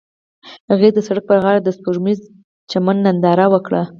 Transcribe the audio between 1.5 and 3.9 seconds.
د سپوږمیز چمن ننداره وکړه.